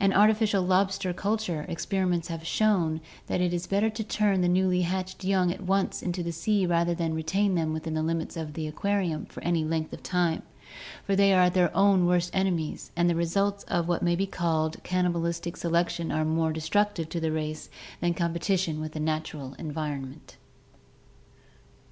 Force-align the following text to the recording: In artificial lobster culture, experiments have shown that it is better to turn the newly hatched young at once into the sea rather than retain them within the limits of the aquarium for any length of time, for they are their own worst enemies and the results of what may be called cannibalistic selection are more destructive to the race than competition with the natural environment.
In 0.00 0.12
artificial 0.12 0.62
lobster 0.62 1.12
culture, 1.12 1.66
experiments 1.68 2.28
have 2.28 2.46
shown 2.46 3.00
that 3.26 3.40
it 3.40 3.52
is 3.52 3.66
better 3.66 3.90
to 3.90 4.04
turn 4.04 4.40
the 4.40 4.48
newly 4.48 4.82
hatched 4.82 5.24
young 5.24 5.50
at 5.50 5.62
once 5.64 6.00
into 6.00 6.22
the 6.22 6.30
sea 6.30 6.64
rather 6.64 6.94
than 6.94 7.12
retain 7.12 7.56
them 7.56 7.72
within 7.72 7.94
the 7.94 8.02
limits 8.04 8.36
of 8.36 8.52
the 8.52 8.68
aquarium 8.68 9.24
for 9.26 9.42
any 9.42 9.64
length 9.64 9.92
of 9.92 10.04
time, 10.04 10.44
for 11.02 11.16
they 11.16 11.34
are 11.34 11.50
their 11.50 11.76
own 11.76 12.06
worst 12.06 12.30
enemies 12.32 12.92
and 12.94 13.10
the 13.10 13.16
results 13.16 13.64
of 13.64 13.88
what 13.88 14.00
may 14.00 14.14
be 14.14 14.28
called 14.28 14.80
cannibalistic 14.84 15.56
selection 15.56 16.12
are 16.12 16.24
more 16.24 16.52
destructive 16.52 17.08
to 17.08 17.18
the 17.18 17.32
race 17.32 17.68
than 18.00 18.14
competition 18.14 18.78
with 18.78 18.92
the 18.92 19.00
natural 19.00 19.54
environment. 19.54 20.36